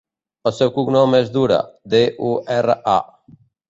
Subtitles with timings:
[0.49, 1.61] El seu cognom és Dura:
[1.97, 2.03] de,
[2.33, 3.43] u, erra, a.